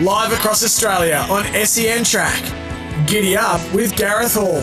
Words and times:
Live 0.00 0.32
across 0.32 0.62
Australia 0.62 1.26
on 1.28 1.42
SEN 1.66 2.04
Track. 2.04 2.40
Giddy 3.08 3.36
up 3.36 3.60
with 3.74 3.96
Gareth 3.96 4.34
Hall. 4.34 4.62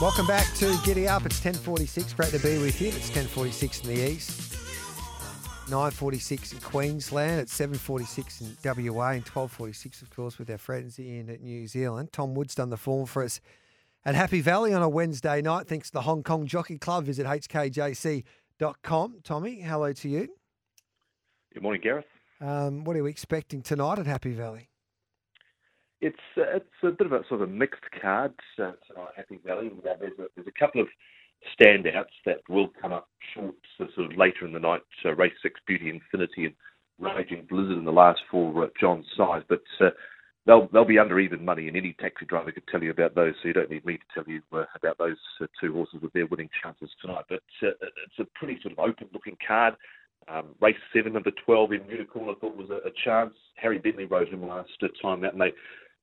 Welcome 0.00 0.28
back 0.28 0.54
to 0.58 0.78
Giddy 0.84 1.08
Up. 1.08 1.26
It's 1.26 1.40
10.46. 1.40 2.14
Great 2.14 2.30
to 2.30 2.38
be 2.38 2.56
with 2.58 2.80
you. 2.80 2.90
It's 2.90 3.10
10.46 3.10 3.82
in 3.82 3.96
the 3.96 4.10
east. 4.12 4.30
9.46 5.66 6.52
in 6.52 6.60
Queensland. 6.60 7.40
It's 7.40 7.58
7.46 7.58 8.42
in 8.42 8.94
WA 8.94 9.08
and 9.08 9.26
12.46, 9.26 10.02
of 10.02 10.10
course, 10.10 10.38
with 10.38 10.48
our 10.48 10.56
friends 10.56 11.00
in 11.00 11.36
New 11.42 11.66
Zealand. 11.66 12.12
Tom 12.12 12.34
Wood's 12.34 12.54
done 12.54 12.70
the 12.70 12.76
form 12.76 13.06
for 13.06 13.24
us 13.24 13.40
at 14.04 14.14
Happy 14.14 14.40
Valley 14.40 14.72
on 14.72 14.82
a 14.82 14.88
Wednesday 14.88 15.42
night. 15.42 15.66
Thanks 15.66 15.88
to 15.88 15.94
the 15.94 16.02
Hong 16.02 16.22
Kong 16.22 16.46
Jockey 16.46 16.78
Club. 16.78 17.06
Visit 17.06 17.26
hkjc.com. 17.26 19.16
Tommy, 19.24 19.62
hello 19.62 19.92
to 19.94 20.08
you. 20.08 20.28
Good 21.52 21.64
morning, 21.64 21.80
Gareth. 21.82 22.06
Um, 22.40 22.84
what 22.84 22.96
are 22.96 23.02
we 23.02 23.10
expecting 23.10 23.62
tonight 23.62 23.98
at 23.98 24.06
Happy 24.06 24.32
Valley? 24.32 24.68
It's 26.00 26.16
uh, 26.36 26.56
it's 26.56 26.66
a 26.84 26.90
bit 26.90 27.06
of 27.06 27.12
a 27.12 27.22
sort 27.28 27.42
of 27.42 27.48
a 27.48 27.52
mixed 27.52 27.82
card 28.00 28.32
uh, 28.58 28.72
tonight, 28.86 29.12
Happy 29.16 29.40
Valley. 29.44 29.70
There's 29.82 30.12
a, 30.18 30.26
there's 30.36 30.46
a 30.46 30.58
couple 30.58 30.80
of 30.80 30.86
standouts 31.58 32.14
that 32.24 32.38
will 32.48 32.68
come 32.80 32.92
up 32.92 33.08
short 33.34 33.56
so 33.76 33.86
sort 33.96 34.12
of 34.12 34.16
later 34.16 34.46
in 34.46 34.52
the 34.52 34.60
night. 34.60 34.82
Uh, 35.04 35.14
race 35.14 35.32
six, 35.42 35.58
Beauty 35.66 35.90
Infinity, 35.90 36.46
and 36.46 36.54
Raging 37.00 37.46
Blizzard 37.48 37.78
in 37.78 37.84
the 37.84 37.90
last 37.92 38.20
four, 38.30 38.64
uh, 38.64 38.68
Size. 39.16 39.42
But 39.48 39.62
uh, 39.80 39.90
they'll 40.46 40.68
they'll 40.72 40.84
be 40.84 41.00
under 41.00 41.18
even 41.18 41.44
money, 41.44 41.66
and 41.66 41.76
any 41.76 41.96
taxi 41.98 42.26
driver 42.26 42.52
could 42.52 42.68
tell 42.68 42.82
you 42.82 42.92
about 42.92 43.16
those. 43.16 43.34
So 43.42 43.48
you 43.48 43.54
don't 43.54 43.70
need 43.70 43.84
me 43.84 43.96
to 43.96 44.04
tell 44.14 44.32
you 44.32 44.40
uh, 44.52 44.66
about 44.76 44.98
those 44.98 45.18
uh, 45.40 45.46
two 45.60 45.72
horses 45.72 46.00
with 46.00 46.12
their 46.12 46.26
winning 46.26 46.50
chances 46.62 46.90
tonight. 47.02 47.24
But 47.28 47.42
uh, 47.62 47.70
it's 47.80 48.20
a 48.20 48.38
pretty 48.38 48.60
sort 48.62 48.72
of 48.72 48.78
open-looking 48.78 49.38
card. 49.44 49.74
Um, 50.30 50.54
race 50.60 50.76
seven, 50.94 51.16
of 51.16 51.24
the 51.24 51.32
12 51.44 51.72
in 51.72 51.84
Unicorn, 51.88 52.28
I 52.28 52.38
thought 52.38 52.56
was 52.56 52.70
a, 52.70 52.86
a 52.86 52.92
chance. 53.04 53.34
Harry 53.56 53.78
Bentley 53.78 54.04
rode 54.04 54.28
him 54.28 54.46
last 54.46 54.70
time 55.00 55.24
out, 55.24 55.32
and 55.32 55.40
they 55.40 55.52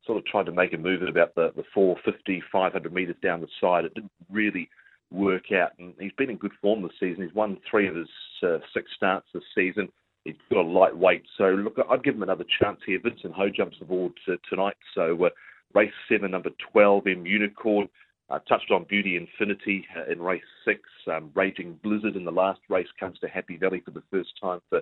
sort 0.05 0.17
of 0.17 0.25
tried 0.25 0.45
to 0.47 0.51
make 0.51 0.73
a 0.73 0.77
move 0.77 1.01
at 1.03 1.09
about 1.09 1.35
the, 1.35 1.51
the 1.55 1.63
450, 1.73 2.41
500 2.51 2.93
metres 2.93 3.15
down 3.21 3.41
the 3.41 3.47
side. 3.61 3.85
It 3.85 3.93
didn't 3.93 4.11
really 4.31 4.69
work 5.11 5.51
out, 5.51 5.71
and 5.79 5.93
he's 5.99 6.11
been 6.17 6.29
in 6.29 6.37
good 6.37 6.53
form 6.61 6.81
this 6.81 6.91
season. 6.99 7.23
He's 7.23 7.35
won 7.35 7.57
three 7.69 7.87
of 7.87 7.95
his 7.95 8.09
uh, 8.43 8.57
six 8.73 8.89
starts 8.95 9.27
this 9.33 9.43
season. 9.53 9.89
He's 10.23 10.35
got 10.49 10.65
a 10.65 10.67
lightweight, 10.67 11.23
so 11.37 11.45
look, 11.49 11.75
I'd 11.89 12.03
give 12.03 12.15
him 12.15 12.23
another 12.23 12.45
chance 12.59 12.79
here. 12.85 12.99
Vincent 13.03 13.33
Ho 13.35 13.47
jumps 13.55 13.77
aboard 13.79 14.13
uh, 14.27 14.33
tonight, 14.49 14.75
so 14.95 15.25
uh, 15.25 15.29
race 15.75 15.93
seven, 16.09 16.31
number 16.31 16.49
12 16.71 17.07
in 17.07 17.25
Unicorn. 17.25 17.87
Uh, 18.29 18.39
touched 18.49 18.71
on 18.71 18.85
Beauty 18.89 19.17
Infinity 19.17 19.85
uh, 19.95 20.11
in 20.11 20.19
race 20.19 20.41
six. 20.65 20.81
Um, 21.11 21.31
Raging 21.35 21.79
Blizzard 21.83 22.15
in 22.15 22.25
the 22.25 22.31
last 22.31 22.59
race 22.69 22.87
comes 22.99 23.19
to 23.19 23.27
Happy 23.27 23.55
Valley 23.55 23.81
for 23.85 23.91
the 23.91 24.01
first 24.09 24.31
time 24.41 24.59
for 24.69 24.81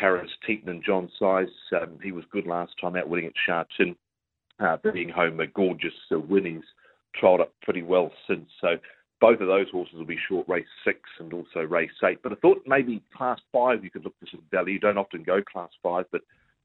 Karis 0.00 0.28
Teetan 0.48 0.68
and 0.68 0.84
John 0.84 1.10
Size. 1.18 1.48
Um, 1.80 1.98
he 2.02 2.12
was 2.12 2.24
good 2.30 2.46
last 2.46 2.72
time 2.80 2.94
out, 2.94 3.08
winning 3.08 3.26
at 3.26 3.32
Sha 3.46 3.64
Tin, 3.76 3.96
uh, 4.60 4.76
being 4.92 5.08
home 5.08 5.40
a 5.40 5.46
gorgeous 5.48 5.94
uh, 6.12 6.20
win. 6.20 6.44
He's 6.44 7.20
trialled 7.20 7.40
up 7.40 7.52
pretty 7.62 7.82
well 7.82 8.12
since. 8.28 8.48
So 8.60 8.76
both 9.20 9.40
of 9.40 9.48
those 9.48 9.68
horses 9.70 9.94
will 9.94 10.06
be 10.06 10.18
short 10.28 10.48
race 10.48 10.66
six 10.84 11.00
and 11.18 11.32
also 11.32 11.60
race 11.60 11.90
eight. 12.04 12.22
But 12.22 12.32
I 12.32 12.36
thought 12.36 12.62
maybe 12.66 13.02
class 13.16 13.40
five 13.52 13.82
you 13.82 13.90
could 13.90 14.04
look 14.04 14.14
for 14.20 14.26
some 14.30 14.42
value. 14.52 14.74
You 14.74 14.80
don't 14.80 14.98
often 14.98 15.24
go 15.24 15.42
class 15.42 15.70
five, 15.82 16.04
but 16.12 16.20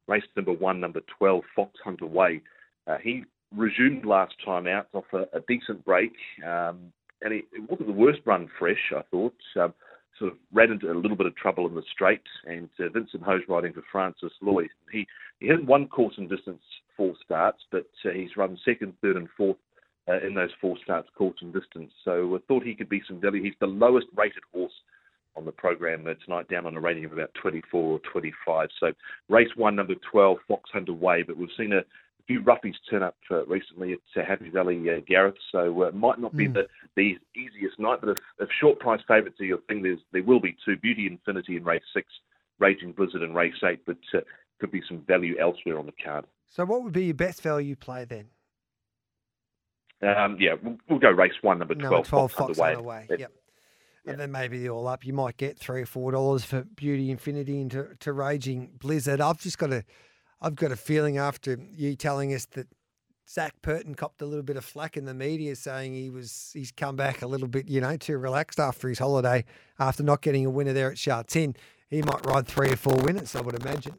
race 0.08 0.24
number 0.36 0.54
one, 0.54 0.80
number 0.80 1.02
12, 1.18 1.44
Fox 1.56 1.72
Hunter 1.84 2.06
Way. 2.06 2.42
Uh, 2.86 2.98
he 3.02 3.24
resumed 3.56 4.06
last 4.06 4.34
time 4.44 4.68
out 4.68 4.88
off 4.94 5.06
a, 5.14 5.24
a 5.36 5.42
decent 5.48 5.84
break, 5.86 6.14
um, 6.46 6.92
and 7.22 7.34
it, 7.34 7.46
it 7.54 7.70
wasn't 7.70 7.88
the 7.88 7.94
worst 7.94 8.20
run 8.26 8.50
fresh. 8.60 8.92
I 8.96 9.02
thought 9.12 9.36
um, 9.60 9.74
sort 10.18 10.32
of 10.32 10.38
ran 10.52 10.72
into 10.72 10.92
a 10.92 10.94
little 10.94 11.18
bit 11.18 11.28
of 11.28 11.36
trouble 11.36 11.68
in 11.68 11.76
the 11.76 11.84
straight, 11.92 12.24
and 12.46 12.70
uh, 12.80 12.90
Vincent 12.90 13.24
Ho's 13.24 13.42
riding 13.48 13.74
for 13.74 13.84
Francis 13.92 14.34
Lloyd. 14.42 14.70
He 14.92 15.08
he 15.40 15.48
hasn't 15.48 15.68
won 15.68 15.88
course 15.88 16.16
and 16.18 16.30
distance 16.30 16.62
four 16.96 17.14
starts, 17.24 17.64
but 17.72 17.88
uh, 18.06 18.10
he's 18.10 18.38
run 18.38 18.58
second, 18.64 18.94
third, 19.02 19.18
and 19.18 19.28
fourth. 19.36 19.58
Uh, 20.06 20.20
in 20.20 20.34
those 20.34 20.50
four 20.60 20.76
starts, 20.84 21.08
course 21.18 21.38
and 21.42 21.54
distance. 21.54 21.90
So 22.04 22.36
I 22.36 22.40
thought 22.46 22.64
he 22.64 22.76
could 22.76 22.90
be 22.90 23.02
some 23.08 23.22
value. 23.22 23.42
He's 23.42 23.54
the 23.62 23.68
lowest 23.68 24.08
rated 24.14 24.44
horse 24.54 24.74
on 25.36 25.46
the 25.46 25.52
program 25.52 26.06
uh, 26.08 26.14
tonight, 26.26 26.50
down 26.50 26.66
on 26.66 26.76
a 26.76 26.80
rating 26.82 27.06
of 27.06 27.14
about 27.14 27.34
24 27.42 27.82
or 27.82 28.00
25. 28.12 28.70
So 28.82 28.92
race 29.30 29.50
one, 29.56 29.78
number 29.78 29.96
12, 30.12 30.38
Fox 30.48 30.70
Hunter 30.74 30.94
Way. 30.94 31.24
But 31.24 31.38
we've 31.38 31.48
seen 31.58 31.72
a, 31.72 31.84
a 32.24 32.26
few 32.28 32.42
roughies 32.42 32.76
turn 32.90 33.04
up 33.04 33.16
uh, 33.32 33.46
recently 33.46 33.94
at 33.94 34.00
uh, 34.22 34.26
Happy 34.26 34.50
Valley, 34.50 34.82
uh, 34.90 35.02
Gareth. 35.08 35.36
So 35.52 35.84
uh, 35.84 35.88
it 35.88 35.96
might 35.96 36.20
not 36.20 36.36
be 36.36 36.48
Mm. 36.48 36.54
the, 36.54 36.68
the 36.96 37.18
easiest 37.36 37.80
night, 37.80 38.00
but 38.02 38.10
if, 38.10 38.18
if 38.40 38.50
short 38.60 38.80
price 38.80 39.02
favourites 39.08 39.40
are 39.42 39.46
your 39.46 39.60
thing, 39.68 39.84
there's, 39.84 40.00
there 40.12 40.24
will 40.24 40.40
be 40.40 40.56
two 40.66 40.78
Beauty 40.78 41.08
Infinity 41.08 41.58
in 41.58 41.64
race 41.64 41.84
six, 41.94 42.08
Raging 42.60 42.92
Blizzard 42.94 43.22
in 43.24 43.34
race 43.34 43.54
eight, 43.64 43.86
but 43.86 43.98
uh, 44.14 44.20
could 44.60 44.72
be 44.72 44.82
some 44.88 45.00
value 45.08 45.36
elsewhere 45.40 45.78
on 45.80 45.86
the 45.86 45.94
card. 46.04 46.26
So 46.50 46.66
what 46.66 46.84
would 46.84 46.94
be 46.94 47.06
your 47.06 47.14
best 47.16 47.42
value 47.42 47.76
play 47.76 48.06
then? 48.06 48.28
Um, 50.02 50.38
yeah, 50.40 50.56
we'll, 50.62 50.78
we'll 50.90 51.00
go 51.00 51.10
race 51.10 51.32
one, 51.42 51.60
number 51.60 51.76
12, 51.76 51.92
Number 51.92 52.08
12 52.08 52.32
Fox, 52.32 52.34
Fox 52.34 52.60
Hunter 52.60 52.76
Hunter 52.76 52.82
Way. 52.88 53.08
Way. 53.10 53.18
Yep. 53.20 53.32
And 54.06 54.20
then 54.20 54.32
maybe 54.34 54.60
the 54.60 54.70
all 54.70 54.86
up. 54.88 55.06
You 55.06 55.14
might 55.14 55.38
get 55.38 55.58
three 55.58 55.82
or 55.82 55.86
four 55.86 56.12
dollars 56.12 56.44
for 56.44 56.64
Beauty 56.64 57.10
Infinity 57.10 57.62
into 57.62 57.88
to 58.02 58.12
Raging 58.12 58.72
Blizzard. 58.78 59.22
I've 59.22 59.40
just 59.40 59.58
got 59.58 59.72
a, 59.72 59.86
I've 60.42 60.56
got 60.56 60.72
a 60.72 60.76
feeling 60.76 61.18
after 61.18 61.58
you 61.72 61.96
telling 61.96 62.34
us 62.34 62.46
that 62.48 62.68
Zac 63.30 63.62
Purton 63.62 63.96
copped 63.96 64.22
a 64.22 64.26
little 64.26 64.44
bit 64.44 64.58
of 64.58 64.66
flack 64.66 64.98
in 64.98 65.06
the 65.06 65.14
media, 65.14 65.56
saying 65.56 65.94
he 65.94 66.10
was 66.10 66.52
he's 66.54 66.72
come 66.72 66.96
back 66.96 67.22
a 67.22 67.28
little 67.28 67.48
bit, 67.48 67.70
you 67.70 67.80
know, 67.82 67.96
too 67.96 68.18
relaxed 68.18 68.60
after 68.60 68.90
his 68.90 69.00
holiday, 69.00 69.46
after 69.80 70.04
not 70.04 70.22
getting 70.22 70.46
a 70.46 70.50
winner 70.50 70.74
there 70.74 70.92
at 70.92 70.98
Sha 70.98 71.24
Tin. 71.24 71.56
He 71.90 72.02
might 72.02 72.26
ride 72.26 72.48
three 72.48 72.72
or 72.72 72.76
four 72.76 72.98
winners, 72.98 73.36
I 73.36 73.42
would 73.42 73.56
imagine. 73.62 73.96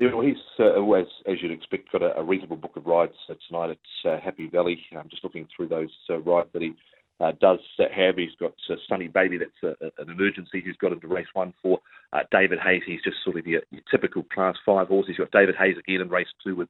Yeah, 0.00 0.12
well, 0.12 0.26
he's 0.26 0.36
uh, 0.58 0.74
always, 0.74 1.06
as 1.26 1.40
you'd 1.40 1.52
expect, 1.52 1.92
got 1.92 2.02
a, 2.02 2.18
a 2.18 2.22
reasonable 2.22 2.56
book 2.56 2.76
of 2.76 2.84
rides 2.84 3.14
uh, 3.28 3.34
tonight 3.48 3.70
at 3.70 4.10
uh, 4.10 4.20
Happy 4.20 4.48
Valley. 4.48 4.84
I'm 4.96 5.08
just 5.08 5.22
looking 5.22 5.46
through 5.56 5.68
those 5.68 5.90
uh, 6.10 6.18
rides 6.18 6.48
that 6.52 6.62
he 6.62 6.72
uh, 7.20 7.32
does 7.40 7.60
have. 7.78 8.16
He's 8.16 8.34
got 8.38 8.54
uh, 8.70 8.74
Sunny 8.88 9.08
Baby, 9.08 9.38
that's 9.38 9.62
a- 9.80 10.02
an 10.02 10.10
emergency. 10.10 10.62
He's 10.64 10.76
got 10.76 10.92
into 10.92 11.08
race 11.08 11.26
one 11.32 11.54
for 11.62 11.78
uh, 12.12 12.20
David 12.30 12.58
Hayes. 12.64 12.82
He's 12.86 13.02
just 13.02 13.16
sort 13.24 13.38
of 13.38 13.46
your, 13.46 13.62
your 13.70 13.82
typical 13.90 14.24
class 14.24 14.56
five 14.66 14.88
horse. 14.88 15.06
He's 15.06 15.16
got 15.16 15.30
David 15.30 15.54
Hayes 15.58 15.76
again 15.78 16.00
in 16.00 16.08
race 16.08 16.28
two 16.42 16.56
with 16.56 16.68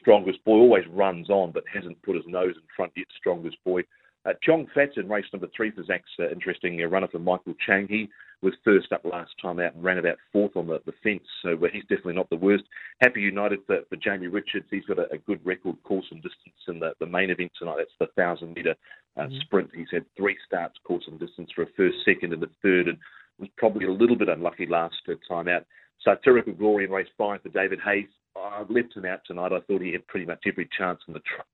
Strongest 0.00 0.44
Boy. 0.44 0.56
Always 0.56 0.86
runs 0.88 1.30
on, 1.30 1.52
but 1.52 1.64
hasn't 1.72 2.02
put 2.02 2.16
his 2.16 2.24
nose 2.26 2.54
in 2.56 2.62
front 2.76 2.92
yet. 2.96 3.06
Strongest 3.18 3.56
Boy. 3.64 3.82
Uh, 4.24 4.32
Chong 4.42 4.66
Fats 4.72 4.92
in 4.96 5.08
race 5.08 5.24
number 5.32 5.48
three 5.54 5.72
for 5.72 5.82
Zac's 5.84 6.08
uh, 6.20 6.30
interesting 6.30 6.80
uh, 6.80 6.86
runner 6.86 7.08
for 7.08 7.18
Michael 7.18 7.54
Chang. 7.66 7.88
He 7.88 8.08
was 8.40 8.54
first 8.64 8.92
up 8.92 9.04
last 9.04 9.32
time 9.40 9.58
out 9.58 9.74
and 9.74 9.82
ran 9.82 9.98
about 9.98 10.16
fourth 10.32 10.56
on 10.56 10.68
the, 10.68 10.80
the 10.86 10.92
fence, 11.02 11.22
so 11.42 11.50
uh, 11.54 11.68
he's 11.72 11.82
definitely 11.82 12.14
not 12.14 12.30
the 12.30 12.36
worst. 12.36 12.62
Happy 13.00 13.20
United 13.20 13.60
for, 13.66 13.80
for 13.88 13.96
Jamie 13.96 14.28
Richards. 14.28 14.66
He's 14.70 14.84
got 14.84 14.98
a, 15.00 15.12
a 15.12 15.18
good 15.18 15.44
record 15.44 15.76
course 15.82 16.06
and 16.12 16.22
distance 16.22 16.54
in 16.68 16.78
the, 16.78 16.92
the 17.00 17.06
main 17.06 17.30
event 17.30 17.50
tonight. 17.58 17.76
That's 17.78 17.90
the 18.16 18.22
1,000 18.22 18.54
metre 18.54 18.76
uh, 19.16 19.26
sprint. 19.40 19.70
He's 19.74 19.90
had 19.90 20.04
three 20.16 20.36
starts, 20.46 20.76
course 20.84 21.04
and 21.06 21.18
distance 21.18 21.50
for 21.54 21.62
a 21.62 21.66
first, 21.76 21.96
second, 22.04 22.32
and 22.32 22.42
a 22.42 22.48
third. 22.62 22.88
And 22.88 22.98
was 23.38 23.50
probably 23.56 23.86
a 23.86 23.92
little 23.92 24.16
bit 24.16 24.28
unlucky 24.28 24.66
last 24.66 24.96
time 25.28 25.48
out. 25.48 25.66
So 26.02 26.14
Tyrical 26.22 26.52
Glory 26.54 26.84
in 26.84 26.90
race 26.90 27.08
five 27.18 27.42
for 27.42 27.48
David 27.48 27.80
Hayes. 27.84 28.08
I've 28.36 28.70
left 28.70 28.96
him 28.96 29.04
out 29.04 29.20
tonight. 29.26 29.52
I 29.52 29.60
thought 29.60 29.82
he 29.82 29.92
had 29.92 30.06
pretty 30.06 30.26
much 30.26 30.44
every 30.46 30.68
chance 30.76 31.00
in 31.06 31.14
the 31.14 31.20
tra- 31.20 31.44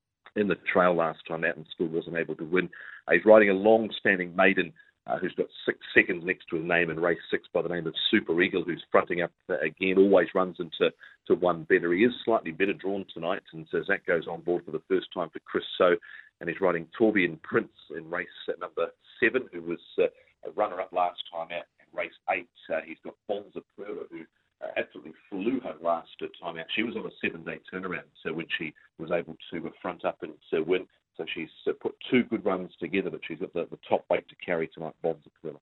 in 0.41 0.47
the 0.47 0.57
trail 0.73 0.95
last 0.95 1.21
time 1.27 1.45
out 1.45 1.57
and 1.57 1.67
still 1.75 1.89
wasn't 1.89 2.17
able 2.17 2.37
to 2.37 2.45
win. 2.45 2.69
Uh, 3.07 3.13
he's 3.13 3.25
riding 3.25 3.51
a 3.51 3.55
long-standing 3.55 4.35
maiden 4.37 4.73
uh, 5.09 5.19
who's 5.19 5.35
got 5.35 5.47
six 5.65 5.79
seconds 5.95 6.23
next 6.25 6.47
to 6.49 6.57
his 6.57 6.65
name 6.65 6.91
in 6.91 7.01
race 7.01 7.19
six 7.31 7.49
by 7.53 7.63
the 7.63 7.69
name 7.69 7.87
of 7.87 7.95
Super 8.11 8.41
Eagle, 8.43 8.63
who's 8.65 8.85
fronting 8.93 9.23
up 9.23 9.33
uh, 9.49 9.59
again, 9.61 9.97
always 9.97 10.29
runs 10.35 10.57
into 10.61 10.93
to 11.27 11.35
one 11.35 11.65
better. 11.65 11.93
He 11.93 12.05
is 12.05 12.13
slightly 12.25 12.53
better 12.53 12.75
drawn 12.75 13.07
tonight, 13.13 13.43
and 13.53 13.67
so 13.71 13.83
Zac 13.85 14.07
goes 14.07 14.27
on 14.27 14.43
board 14.43 14.65
for 14.65 14.73
the 14.73 14.83
first 14.89 15.09
time 15.15 15.31
for 15.31 15.41
Chris 15.41 15.65
So, 15.77 15.97
and 16.41 16.49
he's 16.49 16.61
riding 16.61 16.87
Torbian 16.99 17.41
Prince 17.43 17.73
in 17.97 18.11
race 18.11 18.29
number 18.61 18.89
seven, 19.21 19.49
who 19.53 19.63
was 19.63 19.81
uh, 19.99 20.05
a 20.47 20.51
runner-up 20.57 20.93
last 20.93 21.21
time 21.33 21.49
out. 21.57 21.65
In 21.81 21.99
race 21.99 22.13
eight, 22.31 22.49
uh, 22.73 22.81
he's 22.87 22.99
got 23.05 23.15
Bonza 23.29 23.61
Perla, 23.77 24.05
who 24.11 24.21
uh, 24.63 24.69
absolutely 24.77 25.15
flew 25.31 25.61
her 25.61 25.75
last 25.83 26.11
time 26.43 26.59
out. 26.59 26.67
She 26.75 26.83
was 26.83 26.97
on 26.97 27.07
a 27.07 27.15
seven-day 27.23 27.61
turnaround, 27.73 28.09
so 28.23 28.33
when 28.33 28.47
she 28.59 28.75
was 28.99 29.11
able 29.11 29.37
to 29.51 29.73
front 29.81 30.05
up 30.05 30.19
and 30.23 30.33
uh, 30.53 30.63
win, 30.63 30.87
so 31.19 31.27
she's 31.35 31.51
uh, 31.67 31.73
put 31.79 31.95
two 32.11 32.23
good 32.23 32.43
runs 32.47 32.71
together, 32.81 33.11
but 33.11 33.21
she's 33.29 33.41
got 33.41 33.53
the, 33.53 33.67
the 33.71 33.79
top 33.87 34.07
weight 34.09 34.27
to 34.31 34.35
carry 34.37 34.69
tonight, 34.69 34.95
Bonza 35.03 35.29
Perla. 35.43 35.59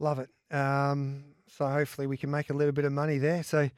Love 0.00 0.18
it. 0.18 0.30
Um, 0.52 1.22
so 1.46 1.68
hopefully 1.68 2.08
we 2.08 2.16
can 2.16 2.30
make 2.32 2.50
a 2.50 2.54
little 2.54 2.72
bit 2.72 2.84
of 2.84 2.92
money 2.92 3.18
there. 3.18 3.44
So 3.44 3.70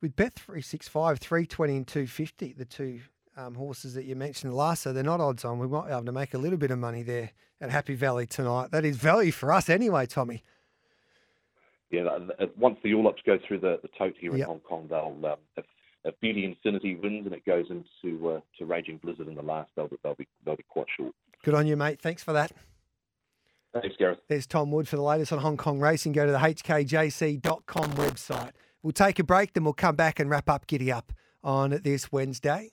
with 0.00 0.16
Bet 0.16 0.34
three 0.34 0.62
six 0.62 0.88
five, 0.88 1.18
three 1.18 1.44
twenty 1.44 1.76
and 1.76 1.86
two 1.86 2.06
fifty, 2.06 2.54
the 2.54 2.64
two 2.64 3.00
um, 3.36 3.54
horses 3.54 3.92
that 3.94 4.04
you 4.04 4.16
mentioned 4.16 4.54
last, 4.54 4.82
so 4.82 4.94
they're 4.94 5.02
not 5.02 5.20
odds 5.20 5.44
on. 5.44 5.58
We 5.58 5.66
might 5.66 5.88
be 5.88 5.92
able 5.92 6.06
to 6.06 6.12
make 6.12 6.32
a 6.32 6.38
little 6.38 6.58
bit 6.58 6.70
of 6.70 6.78
money 6.78 7.02
there 7.02 7.32
at 7.60 7.70
Happy 7.70 7.94
Valley 7.94 8.26
tonight. 8.26 8.70
That 8.70 8.84
is 8.84 8.96
value 8.96 9.32
for 9.32 9.52
us 9.52 9.68
anyway, 9.68 10.06
Tommy. 10.06 10.42
Yeah, 11.90 12.18
once 12.56 12.78
the 12.82 12.94
All 12.94 13.08
Ups 13.08 13.22
go 13.24 13.38
through 13.46 13.60
the, 13.60 13.78
the 13.82 13.88
tote 13.98 14.14
here 14.18 14.34
in 14.34 14.42
Hong 14.42 14.60
Kong, 14.60 14.86
they'll 14.88 15.18
um, 15.24 15.38
if, 15.56 15.64
if 16.04 16.18
Beauty 16.20 16.44
Infinity 16.44 16.96
wins 16.96 17.26
and 17.26 17.34
it 17.34 17.44
goes 17.44 17.66
into 17.70 18.30
uh, 18.30 18.40
to 18.58 18.64
Raging 18.64 18.98
Blizzard 18.98 19.28
in 19.28 19.34
the 19.34 19.42
last, 19.42 19.70
they'll 19.76 19.90
they'll 20.02 20.14
be 20.14 20.26
they'll 20.44 20.56
be 20.56 20.64
quite 20.68 20.86
short. 20.96 21.14
Good 21.44 21.54
on 21.54 21.66
you, 21.66 21.76
mate. 21.76 22.00
Thanks 22.00 22.22
for 22.22 22.32
that. 22.32 22.52
Thanks, 23.72 23.96
Gareth. 23.98 24.18
There's 24.28 24.46
Tom 24.46 24.70
Wood 24.70 24.88
for 24.88 24.96
the 24.96 25.02
latest 25.02 25.32
on 25.32 25.40
Hong 25.40 25.56
Kong 25.56 25.78
racing. 25.78 26.12
Go 26.12 26.26
to 26.26 26.32
the 26.32 26.38
hkjc.com 26.38 27.92
website. 27.92 28.52
We'll 28.82 28.92
take 28.92 29.18
a 29.18 29.24
break, 29.24 29.52
then 29.52 29.64
we'll 29.64 29.74
come 29.74 29.96
back 29.96 30.20
and 30.20 30.30
wrap 30.30 30.48
up 30.48 30.66
Giddy 30.66 30.90
Up 30.90 31.12
on 31.42 31.80
this 31.82 32.10
Wednesday. 32.10 32.70